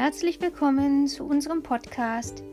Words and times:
Herzlich 0.00 0.40
willkommen 0.40 1.08
zu 1.08 1.24
unserem 1.24 1.60
Podcast. 1.60 2.44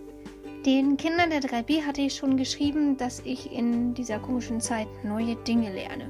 Den 0.65 0.97
Kindern 0.97 1.29
der 1.29 1.41
3B 1.41 1.85
hatte 1.85 2.01
ich 2.01 2.15
schon 2.15 2.37
geschrieben, 2.37 2.97
dass 2.97 3.19
ich 3.19 3.51
in 3.51 3.93
dieser 3.93 4.17
komischen 4.17 4.59
Zeit 4.59 4.87
neue 5.03 5.35
Dinge 5.35 5.71
lerne. 5.71 6.09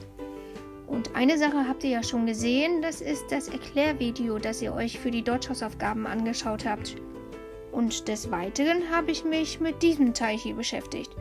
Und 0.88 1.14
eine 1.14 1.38
Sache 1.38 1.68
habt 1.68 1.84
ihr 1.84 1.90
ja 1.90 2.04
schon 2.04 2.26
gesehen, 2.26 2.82
das 2.82 3.02
ist 3.02 3.26
das 3.32 3.50
Erklärvideo, 3.50 4.40
das 4.40 4.62
ihr 4.62 4.74
euch 4.74 4.98
für 4.98 5.12
die 5.12 5.24
Deutschhausaufgaben 5.24 6.08
angeschaut 6.08 6.66
habt. 6.66 6.96
Und 7.74 8.08
des 8.08 8.32
Weiteren 8.32 8.90
habe 8.90 9.12
ich 9.12 9.26
mich 9.26 9.60
mit 9.60 9.84
diesem 9.84 10.14
Teil 10.14 10.38
hier 10.38 10.56
beschäftigt. 10.56 11.12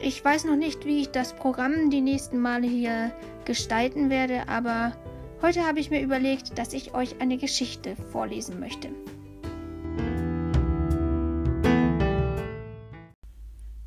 Ich 0.00 0.24
weiß 0.24 0.46
noch 0.46 0.56
nicht, 0.56 0.84
wie 0.84 1.02
ich 1.02 1.12
das 1.12 1.32
Programm 1.32 1.90
die 1.90 2.00
nächsten 2.00 2.40
Male 2.40 2.66
hier 2.66 3.12
gestalten 3.44 4.10
werde, 4.10 4.48
aber 4.48 4.96
heute 5.42 5.64
habe 5.64 5.78
ich 5.78 5.90
mir 5.90 6.02
überlegt, 6.02 6.58
dass 6.58 6.72
ich 6.72 6.92
euch 6.92 7.20
eine 7.20 7.36
Geschichte 7.36 7.94
vorlesen 8.10 8.58
möchte. 8.58 8.88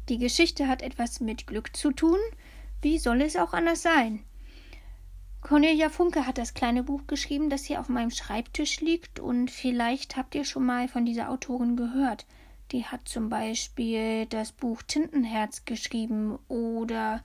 Die 0.10 0.18
Geschichte 0.18 0.68
hat 0.68 0.82
etwas 0.82 1.20
mit 1.20 1.48
Glück 1.48 1.76
zu 1.76 1.92
tun. 1.92 2.18
Wie 2.82 2.98
soll 2.98 3.22
es 3.22 3.36
auch 3.36 3.54
anders 3.54 3.82
sein? 3.82 4.24
Cornelia 5.42 5.90
Funke 5.90 6.28
hat 6.28 6.38
das 6.38 6.54
kleine 6.54 6.84
Buch 6.84 7.08
geschrieben, 7.08 7.50
das 7.50 7.66
hier 7.66 7.80
auf 7.80 7.90
meinem 7.90 8.12
Schreibtisch 8.12 8.80
liegt, 8.80 9.20
und 9.20 9.50
vielleicht 9.50 10.16
habt 10.16 10.36
ihr 10.36 10.46
schon 10.46 10.66
mal 10.66 10.88
von 10.88 11.06
dieser 11.06 11.30
Autorin 11.30 11.76
gehört. 11.76 12.26
Die 12.72 12.86
hat 12.86 13.08
zum 13.08 13.30
Beispiel 13.30 14.28
das 14.28 14.52
Buch 14.52 14.82
Tintenherz 14.84 15.66
geschrieben 15.66 16.40
oder 16.48 17.22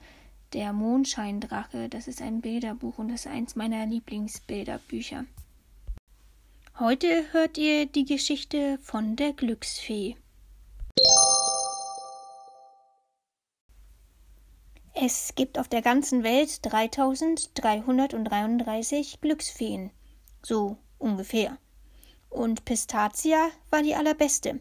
Der 0.53 0.73
Mondscheindrache. 0.73 1.89
Das 1.89 2.09
ist 2.09 2.23
ein 2.23 2.41
Bilderbuch 2.41 2.99
und 2.99 3.09
das 3.09 3.27
ist 3.27 3.33
eins 3.33 3.57
meiner 3.57 3.85
Lieblingsbilderbücher. 3.87 5.25
Heute 6.79 7.25
hört 7.33 7.59
ihr 7.59 7.87
die 7.87 8.05
Geschichte 8.05 8.79
von 8.83 9.17
der 9.17 9.33
Glücksfee. 9.33 10.17
Es 14.99 15.35
gibt 15.35 15.59
auf 15.59 15.69
der 15.69 15.83
ganzen 15.83 16.23
Welt 16.23 16.65
3333 16.65 19.21
Glücksfeen. 19.21 19.91
So 20.43 20.79
ungefähr. 20.97 21.59
Und 22.31 22.65
Pistacia 22.65 23.51
war 23.69 23.83
die 23.83 23.95
allerbeste. 23.95 24.59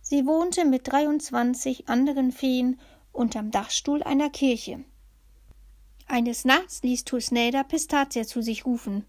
Sie 0.00 0.24
wohnte 0.24 0.64
mit 0.64 0.90
23 0.90 1.90
anderen 1.90 2.32
Feen 2.32 2.80
unterm 3.12 3.50
Dachstuhl 3.50 4.02
einer 4.02 4.30
Kirche. 4.30 4.82
Eines 6.06 6.46
Nachts 6.46 6.82
ließ 6.82 7.04
Tusnelda 7.04 7.64
Pistacia 7.64 8.24
zu 8.24 8.40
sich 8.40 8.64
rufen. 8.64 9.04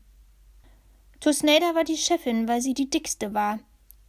Tusnelda 1.22 1.76
war 1.76 1.86
die 1.86 1.96
Chefin, 1.96 2.46
weil 2.50 2.62
sie 2.62 2.74
die 2.74 2.90
dickste 2.90 3.34
war. 3.34 3.60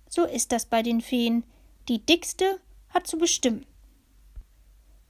So 0.08 0.24
ist 0.24 0.50
das 0.50 0.66
bei 0.66 0.82
den 0.82 1.02
Feen. 1.02 1.44
Die 1.88 2.04
dickste 2.04 2.58
hat 2.88 3.06
zu 3.06 3.16
bestimmen. 3.16 3.64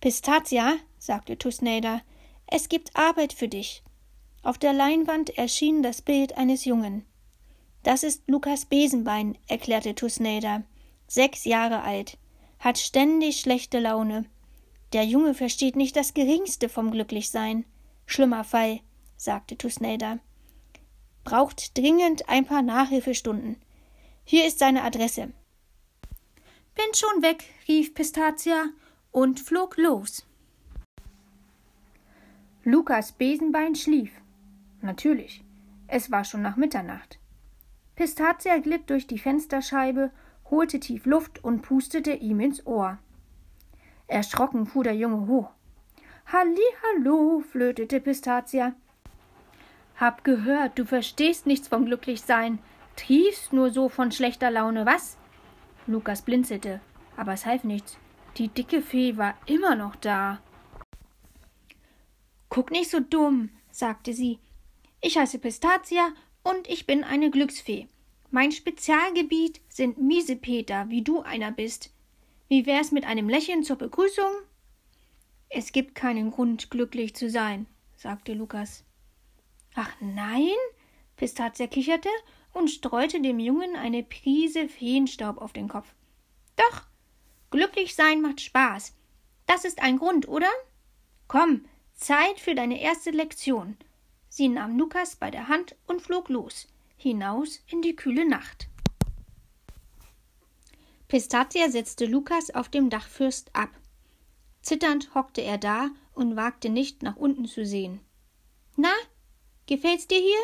Pistacia, 0.02 0.78
sagte 1.00 1.36
Tusnelda, 1.38 2.02
es 2.46 2.68
gibt 2.68 2.96
Arbeit 2.96 3.32
für 3.32 3.48
dich. 3.48 3.82
Auf 4.42 4.58
der 4.58 4.72
Leinwand 4.72 5.36
erschien 5.36 5.82
das 5.82 6.02
Bild 6.02 6.36
eines 6.36 6.64
Jungen. 6.64 7.04
Das 7.82 8.02
ist 8.02 8.22
Lukas 8.26 8.66
Besenbein, 8.66 9.36
erklärte 9.48 9.94
Tusnelda. 9.94 10.62
Sechs 11.08 11.44
Jahre 11.44 11.82
alt, 11.82 12.18
hat 12.58 12.78
ständig 12.78 13.40
schlechte 13.40 13.80
Laune. 13.80 14.26
Der 14.92 15.04
Junge 15.04 15.34
versteht 15.34 15.76
nicht 15.76 15.96
das 15.96 16.14
geringste 16.14 16.68
vom 16.68 16.90
Glücklichsein. 16.90 17.64
Schlimmer 18.06 18.44
Fall, 18.44 18.80
sagte 19.16 19.56
Tusnelda. 19.56 20.18
Braucht 21.24 21.76
dringend 21.78 22.28
ein 22.28 22.44
paar 22.44 22.62
Nachhilfestunden. 22.62 23.56
Hier 24.24 24.46
ist 24.46 24.58
seine 24.58 24.82
Adresse. 24.84 25.32
Bin 26.74 26.94
schon 26.94 27.22
weg, 27.22 27.44
rief 27.68 27.94
Pistacia 27.94 28.66
und 29.10 29.40
flog 29.40 29.76
los. 29.76 30.26
Lukas 32.64 33.12
Besenbein 33.12 33.74
schlief. 33.74 34.12
Natürlich, 34.82 35.42
es 35.86 36.10
war 36.10 36.24
schon 36.24 36.42
nach 36.42 36.56
Mitternacht. 36.56 37.18
Pistacia 37.96 38.58
glitt 38.58 38.90
durch 38.90 39.06
die 39.06 39.18
Fensterscheibe, 39.18 40.10
holte 40.50 40.78
tief 40.78 41.06
Luft 41.06 41.42
und 41.42 41.62
pustete 41.62 42.12
ihm 42.12 42.38
ins 42.40 42.66
Ohr. 42.66 42.98
Erschrocken 44.08 44.66
fuhr 44.66 44.84
der 44.84 44.94
Junge 44.94 45.26
hoch. 45.26 45.50
Hallo, 46.26 47.40
flötete 47.40 47.98
Pistacia. 47.98 48.74
Hab 49.96 50.22
gehört, 50.22 50.78
du 50.78 50.84
verstehst 50.84 51.46
nichts 51.46 51.68
vom 51.68 51.86
Glücklichsein, 51.86 52.58
triefst 52.94 53.54
nur 53.54 53.70
so 53.70 53.88
von 53.88 54.12
schlechter 54.12 54.50
Laune, 54.50 54.84
was? 54.84 55.16
Lukas 55.86 56.20
blinzelte, 56.20 56.80
aber 57.16 57.32
es 57.32 57.46
half 57.46 57.64
nichts. 57.64 57.96
Die 58.36 58.48
dicke 58.48 58.82
Fee 58.82 59.16
war 59.16 59.34
immer 59.46 59.76
noch 59.76 59.96
da. 59.96 60.40
Guck 62.50 62.70
nicht 62.70 62.90
so 62.90 63.00
dumm, 63.00 63.48
sagte 63.70 64.12
sie. 64.12 64.38
Ich 65.00 65.16
heiße 65.16 65.38
Pistacia 65.38 66.12
und 66.42 66.68
ich 66.68 66.86
bin 66.86 67.02
eine 67.02 67.30
Glücksfee. 67.30 67.88
Mein 68.30 68.52
Spezialgebiet 68.52 69.62
sind 69.70 69.96
Miesepeter, 69.96 70.90
wie 70.90 71.00
du 71.00 71.22
einer 71.22 71.50
bist. 71.50 71.90
Wie 72.48 72.66
wär's 72.66 72.92
mit 72.92 73.06
einem 73.06 73.30
Lächeln 73.30 73.62
zur 73.62 73.76
Begrüßung? 73.76 74.30
Es 75.48 75.72
gibt 75.72 75.94
keinen 75.94 76.30
Grund, 76.30 76.70
glücklich 76.70 77.16
zu 77.16 77.30
sein, 77.30 77.66
sagte 77.96 78.34
Lukas. 78.34 78.84
Ach 79.74 79.90
nein? 80.00 80.54
Pistacia 81.16 81.66
kicherte 81.66 82.10
und 82.52 82.68
streute 82.68 83.22
dem 83.22 83.38
Jungen 83.38 83.76
eine 83.76 84.02
Prise 84.02 84.68
Feenstaub 84.68 85.38
auf 85.38 85.54
den 85.54 85.68
Kopf. 85.68 85.94
Doch, 86.56 86.90
Glücklich 87.50 87.96
sein 87.96 88.22
macht 88.22 88.40
Spaß. 88.40 88.94
Das 89.46 89.64
ist 89.64 89.82
ein 89.82 89.98
Grund, 89.98 90.28
oder? 90.28 90.50
Komm, 91.26 91.64
Zeit 92.00 92.40
für 92.40 92.54
deine 92.54 92.80
erste 92.80 93.10
Lektion. 93.10 93.76
Sie 94.30 94.48
nahm 94.48 94.78
Lukas 94.78 95.16
bei 95.16 95.30
der 95.30 95.48
Hand 95.48 95.76
und 95.86 96.00
flog 96.00 96.30
los, 96.30 96.66
hinaus 96.96 97.60
in 97.66 97.82
die 97.82 97.94
kühle 97.94 98.26
Nacht. 98.26 98.68
Pistacia 101.08 101.68
setzte 101.68 102.06
Lukas 102.06 102.50
auf 102.50 102.68
dem 102.68 102.88
Dachfürst 102.88 103.54
ab. 103.54 103.70
Zitternd 104.62 105.14
hockte 105.14 105.42
er 105.42 105.58
da 105.58 105.90
und 106.14 106.36
wagte 106.36 106.70
nicht 106.70 107.02
nach 107.02 107.16
unten 107.16 107.46
zu 107.46 107.66
sehen. 107.66 108.00
Na, 108.76 108.92
gefällt's 109.66 110.06
dir 110.06 110.20
hier? 110.20 110.42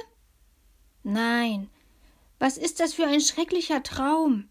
Nein. 1.05 1.71
Was 2.39 2.59
ist 2.59 2.81
das 2.81 2.93
für 2.93 3.07
ein 3.07 3.21
schrecklicher 3.21 3.83
Traum? 3.83 4.49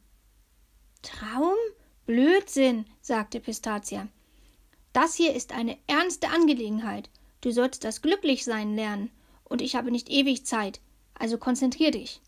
Traum? 1.03 1.57
Blödsinn, 2.05 2.85
sagte 3.01 3.39
Pistacia. 3.39 4.07
Das 4.95 5.13
hier 5.13 5.35
ist 5.35 5.51
eine 5.51 5.77
ernste 5.87 6.29
Angelegenheit. 6.29 7.09
Du 7.41 7.51
sollst 7.51 7.83
das 7.83 8.01
Glücklichsein 8.01 8.75
lernen, 8.75 9.11
und 9.43 9.61
ich 9.61 9.75
habe 9.75 9.91
nicht 9.91 10.09
ewig 10.09 10.45
Zeit, 10.45 10.79
also 11.15 11.37
konzentrier 11.37 11.91
dich. 11.91 12.21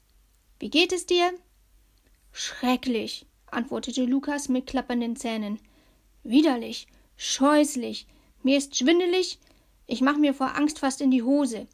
Wie 0.60 0.70
geht 0.70 0.92
es 0.92 1.06
dir? 1.06 1.32
Schrecklich, 2.34 3.26
antwortete 3.46 4.04
Lukas 4.04 4.50
mit 4.50 4.68
klappernden 4.68 5.16
Zähnen. 5.16 5.60
Widerlich, 6.26 6.88
scheußlich, 7.16 8.06
mir 8.44 8.58
ist 8.58 8.76
schwindelig, 8.76 9.40
ich 9.86 10.02
mach 10.02 10.18
mir 10.18 10.34
vor 10.34 10.58
Angst 10.58 10.80
fast 10.80 11.00
in 11.00 11.10
die 11.10 11.24
Hose. 11.24 11.68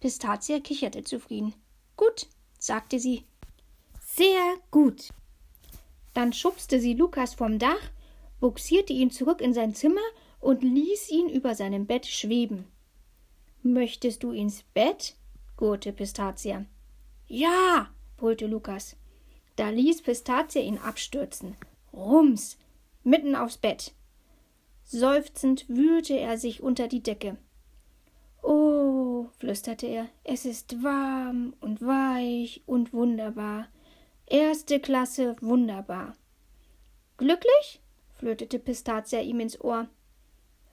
Pistacia 0.00 0.58
kicherte 0.58 1.04
zufrieden. 1.04 1.54
Gut, 1.96 2.26
sagte 2.58 2.98
sie. 2.98 3.22
Sehr 4.04 4.56
gut. 4.72 5.10
Dann 6.12 6.32
schubste 6.32 6.80
sie 6.80 6.94
Lukas 6.94 7.34
vom 7.34 7.60
Dach, 7.60 7.78
buxierte 8.40 8.92
ihn 8.92 9.10
zurück 9.10 9.40
in 9.40 9.54
sein 9.54 9.74
Zimmer 9.74 10.00
und 10.40 10.62
ließ 10.62 11.10
ihn 11.10 11.28
über 11.28 11.54
seinem 11.54 11.86
Bett 11.86 12.06
schweben. 12.06 12.66
Möchtest 13.62 14.22
du 14.22 14.32
ins 14.32 14.62
Bett? 14.74 15.16
gurrte 15.56 15.92
Pistacia. 15.92 16.64
Ja, 17.26 17.90
brüllte 18.16 18.46
Lukas. 18.46 18.96
Da 19.56 19.70
ließ 19.70 20.02
Pistacia 20.02 20.62
ihn 20.62 20.78
abstürzen. 20.78 21.56
Rums, 21.92 22.58
mitten 23.02 23.34
aufs 23.34 23.58
Bett. 23.58 23.92
Seufzend 24.84 25.68
wühlte 25.68 26.18
er 26.18 26.38
sich 26.38 26.62
unter 26.62 26.88
die 26.88 27.02
Decke. 27.02 27.36
Oh, 28.42 29.26
flüsterte 29.38 29.86
er, 29.86 30.08
es 30.24 30.44
ist 30.44 30.82
warm 30.82 31.54
und 31.60 31.82
weich 31.82 32.62
und 32.66 32.92
wunderbar. 32.92 33.68
Erste 34.26 34.80
Klasse, 34.80 35.36
wunderbar. 35.40 36.14
Glücklich? 37.16 37.82
Flötete 38.18 38.58
Pistacia 38.58 39.20
ihm 39.20 39.40
ins 39.40 39.60
Ohr. 39.60 39.88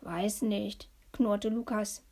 Weiß 0.01 0.42
nicht, 0.42 0.89
knurrte 1.13 1.50
Lukas. 1.50 2.03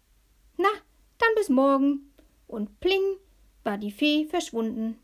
Na, 0.58 0.70
dann 1.18 1.30
bis 1.36 1.50
morgen. 1.50 2.12
Und 2.48 2.80
pling 2.80 3.18
war 3.64 3.78
die 3.78 3.92
Fee 3.92 4.26
verschwunden. 4.26 5.00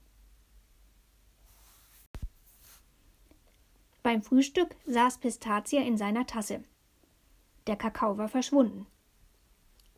Beim 4.04 4.22
Frühstück 4.22 4.76
saß 4.86 5.18
Pistacia 5.18 5.82
in 5.82 5.98
seiner 5.98 6.26
Tasse. 6.26 6.64
Der 7.68 7.76
Kakao 7.76 8.18
war 8.18 8.30
verschwunden. 8.30 8.88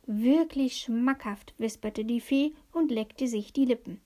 Wirklich 0.06 0.78
schmackhaft, 0.78 1.54
wisperte 1.58 2.04
die 2.04 2.20
Fee 2.20 2.52
und 2.72 2.90
leckte 2.90 3.28
sich 3.28 3.52
die 3.52 3.64
Lippen. 3.64 4.00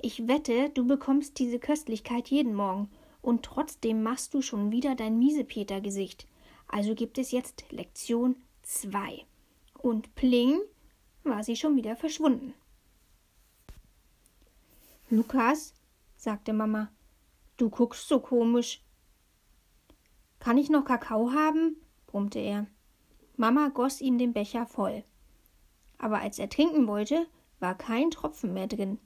Ich 0.00 0.28
wette, 0.28 0.70
du 0.70 0.86
bekommst 0.86 1.38
diese 1.38 1.58
Köstlichkeit 1.58 2.28
jeden 2.28 2.54
Morgen, 2.54 2.88
und 3.26 3.42
trotzdem 3.42 4.04
machst 4.04 4.34
du 4.34 4.40
schon 4.40 4.70
wieder 4.70 4.94
dein 4.94 5.18
Miesepeter-Gesicht. 5.18 6.28
Also 6.68 6.94
gibt 6.94 7.18
es 7.18 7.32
jetzt 7.32 7.64
Lektion 7.72 8.36
2. 8.62 9.26
Und 9.74 10.14
pling 10.14 10.60
war 11.24 11.42
sie 11.42 11.56
schon 11.56 11.74
wieder 11.74 11.96
verschwunden. 11.96 12.54
Lukas, 15.10 15.74
sagte 16.14 16.52
Mama, 16.52 16.88
du 17.56 17.68
guckst 17.68 18.06
so 18.06 18.20
komisch. 18.20 18.80
Kann 20.38 20.56
ich 20.56 20.70
noch 20.70 20.84
Kakao 20.84 21.32
haben? 21.32 21.78
brummte 22.06 22.38
er. 22.38 22.68
Mama 23.36 23.70
goss 23.70 24.00
ihm 24.00 24.18
den 24.18 24.34
Becher 24.34 24.66
voll. 24.66 25.02
Aber 25.98 26.20
als 26.20 26.38
er 26.38 26.48
trinken 26.48 26.86
wollte, 26.86 27.26
war 27.58 27.76
kein 27.76 28.12
Tropfen 28.12 28.54
mehr 28.54 28.68
drin. 28.68 29.00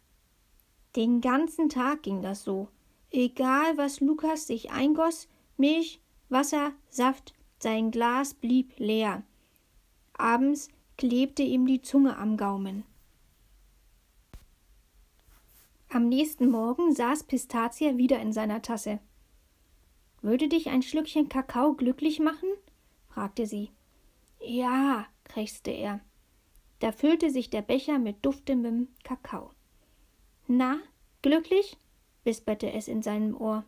Den 0.94 1.22
ganzen 1.22 1.70
Tag 1.70 2.02
ging 2.02 2.20
das 2.20 2.44
so. 2.44 2.68
Egal, 3.10 3.76
was 3.76 4.00
Lukas 4.00 4.46
sich 4.46 4.70
eingoss, 4.70 5.28
Milch, 5.56 6.00
Wasser, 6.28 6.72
Saft, 6.88 7.34
sein 7.58 7.90
Glas 7.90 8.34
blieb 8.34 8.78
leer. 8.78 9.24
Abends 10.12 10.68
klebte 10.96 11.42
ihm 11.42 11.66
die 11.66 11.82
Zunge 11.82 12.16
am 12.16 12.36
Gaumen. 12.36 12.84
Am 15.88 16.08
nächsten 16.08 16.48
Morgen 16.50 16.94
saß 16.94 17.24
Pistazie 17.24 17.96
wieder 17.96 18.20
in 18.20 18.32
seiner 18.32 18.62
Tasse. 18.62 19.00
Würde 20.22 20.48
dich 20.48 20.68
ein 20.68 20.82
Schlückchen 20.82 21.28
Kakao 21.28 21.74
glücklich 21.74 22.20
machen? 22.20 22.48
fragte 23.08 23.46
sie. 23.46 23.70
Ja, 24.40 25.06
krächzte 25.24 25.72
er. 25.72 26.00
Da 26.78 26.92
füllte 26.92 27.30
sich 27.30 27.50
der 27.50 27.62
Becher 27.62 27.98
mit 27.98 28.24
duftendem 28.24 28.88
Kakao. 29.02 29.50
Na, 30.46 30.78
glücklich? 31.22 31.76
Wisperte 32.24 32.72
es 32.72 32.88
in 32.88 33.02
seinem 33.02 33.36
Ohr. 33.36 33.64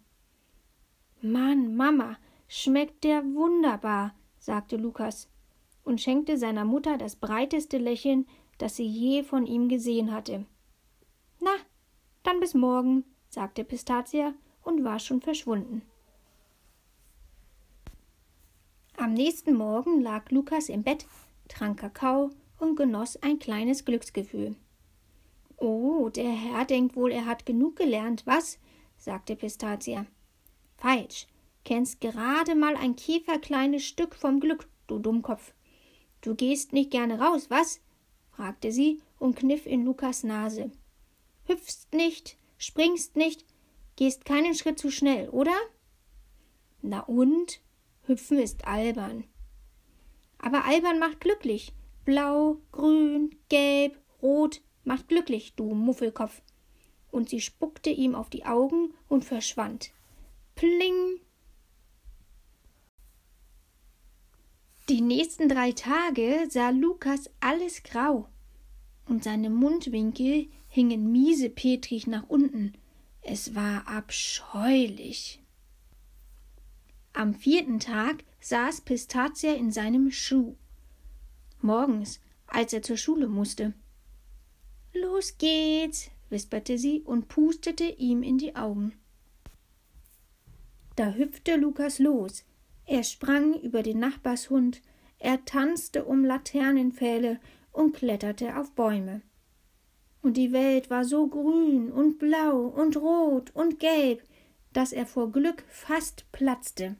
Mann, 1.20 1.76
Mama, 1.76 2.19
schmeckt 2.49 3.04
der 3.04 3.25
wunderbar, 3.25 4.14
sagte 4.38 4.76
Lukas 4.76 5.28
und 5.84 6.00
schenkte 6.00 6.37
seiner 6.37 6.64
Mutter 6.64 6.99
das 6.99 7.16
breiteste 7.16 7.78
Lächeln, 7.78 8.26
das 8.58 8.76
sie 8.76 8.87
je 8.87 9.22
von 9.22 9.46
ihm 9.46 9.69
gesehen 9.69 10.12
hatte. 10.12 10.46
Na, 11.40 11.52
dann 12.22 12.40
bis 12.40 12.54
morgen, 12.54 13.04
sagte 13.28 13.64
Pistacia 13.64 14.34
und 14.62 14.84
war 14.84 14.99
schon 14.99 15.20
verschwunden. 15.20 15.82
Am 18.96 19.14
nächsten 19.14 19.54
Morgen 19.54 20.00
lag 20.00 20.31
Lukas 20.31 20.69
im 20.69 20.82
Bett, 20.82 21.06
trank 21.49 21.81
Kakao 21.81 22.31
und 22.58 22.76
genoss 22.76 23.16
ein 23.16 23.38
kleines 23.38 23.84
Glücksgefühl. 23.84 24.54
Oh, 25.64 26.09
der 26.09 26.32
Herr 26.32 26.64
denkt 26.64 26.97
wohl, 26.97 27.12
er 27.12 27.25
hat 27.25 27.47
genug 27.47 27.76
gelernt, 27.76 28.26
was? 28.26 28.59
sagte 28.97 29.37
Pistacia. 29.37 30.06
Falsch. 30.76 31.29
Kennst 31.64 32.00
gerade 32.00 32.56
mal 32.56 32.75
ein 32.75 32.97
Kieferkleines 32.97 33.85
Stück 33.85 34.17
vom 34.17 34.41
Glück, 34.41 34.69
du 34.88 34.99
Dummkopf. 34.99 35.55
Du 36.20 36.35
gehst 36.35 36.73
nicht 36.73 36.91
gerne 36.91 37.20
raus, 37.20 37.49
was? 37.49 37.81
fragte 38.32 38.73
sie 38.73 39.00
und 39.20 39.37
kniff 39.37 39.64
in 39.64 39.85
Lukas 39.85 40.25
Nase. 40.25 40.73
Hüpfst 41.44 41.93
nicht, 41.93 42.38
springst 42.59 43.14
nicht, 43.14 43.44
gehst 43.94 44.25
keinen 44.25 44.56
Schritt 44.56 44.81
zu 44.81 44.91
schnell, 44.91 45.29
oder? 45.29 45.55
Na 46.81 47.03
und? 47.05 47.61
Hüpfen 48.09 48.41
ist 48.41 48.67
albern. 48.67 49.23
Aber 50.38 50.64
albern 50.64 50.99
macht 50.99 51.20
glücklich. 51.20 51.73
Blau, 52.05 52.56
grün, 52.73 53.37
gelb, 53.49 53.97
rot 54.20 54.61
macht 54.84 55.08
glücklich, 55.08 55.55
du 55.55 55.75
Muffelkopf. 55.75 56.43
Und 57.11 57.29
sie 57.29 57.40
spuckte 57.40 57.90
ihm 57.90 58.14
auf 58.14 58.31
die 58.31 58.44
Augen 58.44 58.94
und 59.08 59.25
verschwand. 59.25 59.93
Pling! 60.55 61.20
Die 64.88 65.00
nächsten 65.00 65.49
drei 65.49 65.73
Tage 65.73 66.46
sah 66.50 66.70
Lukas 66.70 67.31
alles 67.40 67.82
grau, 67.82 68.29
und 69.06 69.25
seine 69.25 69.49
Mundwinkel 69.49 70.49
hingen 70.69 71.12
miesepetrig 71.12 72.06
nach 72.06 72.28
unten. 72.28 72.75
Es 73.23 73.55
war 73.55 73.87
abscheulich. 73.87 75.40
Am 77.12 77.35
vierten 77.35 77.78
Tag 77.78 78.25
saß 78.40 78.81
Pistacia 78.81 79.52
in 79.52 79.70
seinem 79.70 80.11
Schuh. 80.11 80.56
Morgens, 81.61 82.20
als 82.46 82.73
er 82.73 82.82
zur 82.82 82.96
Schule 82.96 83.28
musste. 83.28 83.75
Los 84.94 85.39
geht's, 85.39 86.11
wisperte 86.29 86.79
sie 86.79 87.03
und 87.03 87.29
pustete 87.29 87.85
ihm 87.85 88.23
in 88.23 88.39
die 88.39 88.56
Augen. 88.56 88.93
Da 90.97 91.12
hüpfte 91.12 91.56
Lukas 91.56 91.99
los. 91.99 92.44
Er 92.85 93.05
sprang 93.05 93.55
über 93.61 93.83
den 93.83 93.99
Nachbarshund, 93.99 94.83
er 95.19 95.44
tanzte 95.44 96.05
um 96.05 96.25
Laternenpfähle 96.25 97.41
und 97.73 97.94
kletterte 97.94 98.56
auf 98.56 98.73
Bäume. 98.73 99.23
Und 100.21 100.37
die 100.37 100.53
Welt 100.53 100.91
war 100.91 101.05
so 101.05 101.27
grün 101.27 101.91
und 101.91 102.19
blau 102.19 102.67
und 102.67 102.97
rot 102.97 103.50
und 103.55 103.79
gelb, 103.79 104.23
dass 104.73 104.93
er 104.93 105.06
vor 105.06 105.33
Glück 105.33 105.65
fast 105.69 106.31
platzte. 106.33 106.97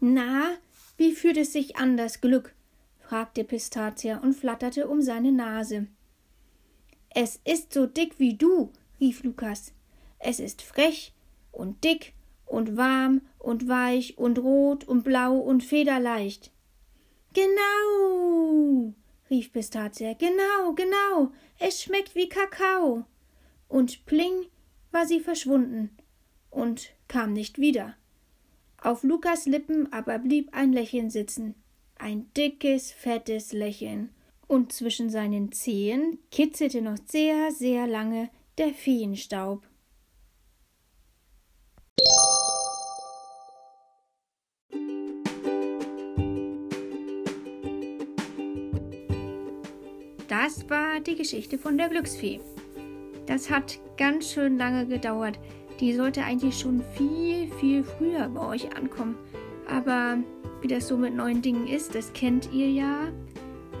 Na, 0.00 0.50
wie 0.96 1.12
fühlt 1.12 1.36
es 1.36 1.52
sich 1.52 1.76
an, 1.76 1.96
das 1.96 2.20
Glück? 2.20 2.54
fragte 2.98 3.44
Pistacia 3.44 4.18
und 4.18 4.34
flatterte 4.34 4.88
um 4.88 5.02
seine 5.02 5.32
Nase. 5.32 5.88
Es 7.16 7.40
ist 7.44 7.72
so 7.72 7.86
dick 7.86 8.18
wie 8.18 8.34
du, 8.34 8.72
rief 9.00 9.22
Lukas. 9.22 9.72
Es 10.18 10.40
ist 10.40 10.62
frech 10.62 11.12
und 11.52 11.84
dick 11.84 12.12
und 12.44 12.76
warm 12.76 13.20
und 13.38 13.68
weich 13.68 14.18
und 14.18 14.38
rot 14.40 14.82
und 14.82 15.04
blau 15.04 15.36
und 15.36 15.62
federleicht. 15.62 16.50
Genau, 17.32 18.94
rief 19.30 19.52
Pistacia, 19.52 20.14
genau, 20.14 20.72
genau, 20.74 21.30
es 21.60 21.82
schmeckt 21.82 22.16
wie 22.16 22.28
Kakao. 22.28 23.04
Und 23.68 24.04
pling 24.06 24.46
war 24.90 25.06
sie 25.06 25.20
verschwunden 25.20 25.96
und 26.50 26.90
kam 27.06 27.32
nicht 27.32 27.60
wieder. 27.60 27.96
Auf 28.76 29.04
Lukas 29.04 29.46
Lippen 29.46 29.92
aber 29.92 30.18
blieb 30.18 30.48
ein 30.52 30.72
Lächeln 30.72 31.10
sitzen, 31.10 31.54
ein 31.96 32.32
dickes, 32.36 32.90
fettes 32.90 33.52
Lächeln, 33.52 34.10
und 34.54 34.72
zwischen 34.72 35.10
seinen 35.10 35.50
Zehen 35.50 36.18
kitzelte 36.30 36.80
noch 36.80 36.96
sehr, 37.08 37.50
sehr 37.50 37.88
lange 37.88 38.30
der 38.56 38.68
Feenstaub. 38.68 39.66
Das 50.28 50.70
war 50.70 51.00
die 51.00 51.16
Geschichte 51.16 51.58
von 51.58 51.76
der 51.76 51.88
Glücksfee. 51.88 52.38
Das 53.26 53.50
hat 53.50 53.80
ganz 53.96 54.30
schön 54.30 54.56
lange 54.56 54.86
gedauert. 54.86 55.36
Die 55.80 55.94
sollte 55.94 56.22
eigentlich 56.22 56.56
schon 56.56 56.80
viel, 56.96 57.50
viel 57.58 57.82
früher 57.82 58.28
bei 58.28 58.46
euch 58.46 58.76
ankommen. 58.76 59.18
Aber 59.68 60.18
wie 60.60 60.68
das 60.68 60.86
so 60.86 60.96
mit 60.96 61.16
neuen 61.16 61.42
Dingen 61.42 61.66
ist, 61.66 61.96
das 61.96 62.12
kennt 62.12 62.52
ihr 62.52 62.70
ja. 62.70 63.08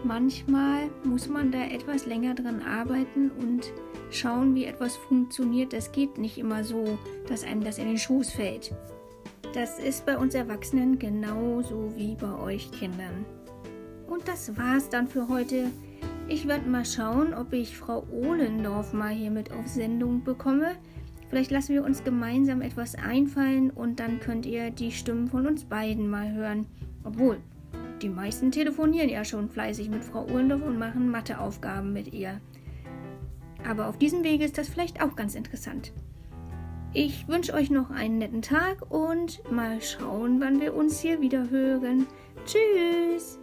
Manchmal 0.04 0.90
muss 1.02 1.30
man 1.30 1.50
da 1.50 1.64
etwas 1.64 2.04
länger 2.04 2.34
dran 2.34 2.60
arbeiten 2.60 3.30
und 3.30 3.72
schauen, 4.10 4.54
wie 4.54 4.66
etwas 4.66 4.96
funktioniert. 4.96 5.72
Das 5.72 5.92
geht 5.92 6.18
nicht 6.18 6.36
immer 6.36 6.62
so, 6.62 6.98
dass 7.26 7.42
einem 7.42 7.64
das 7.64 7.78
in 7.78 7.86
den 7.86 7.96
Schoß 7.96 8.32
fällt. 8.32 8.74
Das 9.54 9.78
ist 9.78 10.04
bei 10.04 10.18
uns 10.18 10.34
Erwachsenen 10.34 10.98
genauso 10.98 11.90
wie 11.96 12.16
bei 12.16 12.38
euch 12.38 12.70
Kindern. 12.72 13.24
Und 14.06 14.28
das 14.28 14.54
war's 14.58 14.90
dann 14.90 15.08
für 15.08 15.28
heute. 15.28 15.70
Ich 16.28 16.46
werde 16.46 16.68
mal 16.68 16.84
schauen, 16.84 17.32
ob 17.32 17.54
ich 17.54 17.76
Frau 17.76 18.04
Ohlendorf 18.10 18.92
mal 18.92 19.14
hier 19.14 19.30
mit 19.30 19.52
auf 19.52 19.66
Sendung 19.68 20.22
bekomme. 20.22 20.72
Vielleicht 21.30 21.50
lassen 21.50 21.72
wir 21.72 21.82
uns 21.82 22.04
gemeinsam 22.04 22.60
etwas 22.60 22.94
einfallen 22.94 23.70
und 23.70 24.00
dann 24.00 24.20
könnt 24.20 24.44
ihr 24.44 24.70
die 24.70 24.92
Stimmen 24.92 25.28
von 25.28 25.46
uns 25.46 25.64
beiden 25.64 26.10
mal 26.10 26.30
hören. 26.32 26.66
Obwohl, 27.04 27.38
die 28.04 28.10
meisten 28.10 28.50
telefonieren 28.50 29.08
ja 29.08 29.24
schon 29.24 29.48
fleißig 29.48 29.88
mit 29.88 30.04
Frau 30.04 30.26
Ohlendorf 30.26 30.62
und 30.62 30.78
machen 30.78 31.10
Matheaufgaben 31.10 31.94
mit 31.94 32.12
ihr. 32.12 32.38
Aber 33.66 33.88
auf 33.88 33.96
diesem 33.96 34.22
Wege 34.22 34.44
ist 34.44 34.58
das 34.58 34.68
vielleicht 34.68 35.02
auch 35.02 35.16
ganz 35.16 35.34
interessant. 35.34 35.90
Ich 36.92 37.26
wünsche 37.28 37.54
euch 37.54 37.70
noch 37.70 37.90
einen 37.90 38.18
netten 38.18 38.42
Tag 38.42 38.92
und 38.92 39.40
mal 39.50 39.80
schauen, 39.80 40.38
wann 40.38 40.60
wir 40.60 40.74
uns 40.74 41.00
hier 41.00 41.22
wieder 41.22 41.48
hören. 41.48 42.06
Tschüss! 42.44 43.38